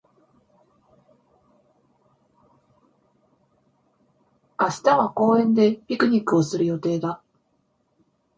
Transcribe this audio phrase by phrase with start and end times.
[4.59, 7.21] 明日は公園でピクニックをする予定だ。